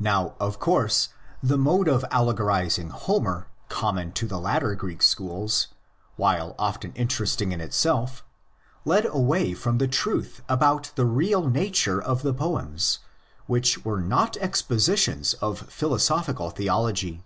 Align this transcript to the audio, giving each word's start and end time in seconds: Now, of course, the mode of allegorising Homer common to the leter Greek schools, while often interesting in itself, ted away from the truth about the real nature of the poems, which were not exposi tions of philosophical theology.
Now, 0.00 0.34
of 0.38 0.58
course, 0.58 1.08
the 1.42 1.56
mode 1.56 1.88
of 1.88 2.04
allegorising 2.10 2.90
Homer 2.90 3.46
common 3.70 4.12
to 4.12 4.26
the 4.26 4.38
leter 4.38 4.74
Greek 4.74 5.00
schools, 5.00 5.68
while 6.16 6.54
often 6.58 6.92
interesting 6.92 7.52
in 7.52 7.60
itself, 7.62 8.22
ted 8.86 9.06
away 9.06 9.54
from 9.54 9.78
the 9.78 9.88
truth 9.88 10.42
about 10.46 10.92
the 10.94 11.06
real 11.06 11.48
nature 11.48 12.02
of 12.02 12.20
the 12.20 12.34
poems, 12.34 12.98
which 13.46 13.82
were 13.82 14.02
not 14.02 14.34
exposi 14.42 14.98
tions 14.98 15.32
of 15.40 15.58
philosophical 15.60 16.50
theology. 16.50 17.22